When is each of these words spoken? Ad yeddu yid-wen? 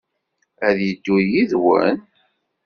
Ad 0.67 0.77
yeddu 0.85 1.15
yid-wen? 1.29 1.97